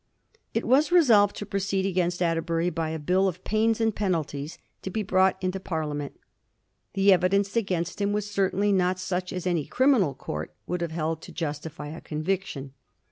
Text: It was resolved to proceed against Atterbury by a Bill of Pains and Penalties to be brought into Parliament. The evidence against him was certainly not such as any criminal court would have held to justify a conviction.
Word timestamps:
It 0.55 0.65
was 0.67 0.91
resolved 0.91 1.35
to 1.35 1.45
proceed 1.45 1.85
against 1.85 2.23
Atterbury 2.23 2.71
by 2.71 2.89
a 2.89 2.97
Bill 2.97 3.27
of 3.27 3.43
Pains 3.43 3.79
and 3.79 3.95
Penalties 3.95 4.57
to 4.81 4.89
be 4.89 5.03
brought 5.03 5.37
into 5.43 5.59
Parliament. 5.59 6.19
The 6.95 7.13
evidence 7.13 7.55
against 7.55 8.01
him 8.01 8.11
was 8.11 8.27
certainly 8.27 8.71
not 8.71 8.97
such 8.99 9.31
as 9.31 9.45
any 9.45 9.67
criminal 9.67 10.15
court 10.15 10.55
would 10.65 10.81
have 10.81 10.89
held 10.89 11.21
to 11.21 11.31
justify 11.31 11.89
a 11.89 12.01
conviction. 12.01 12.73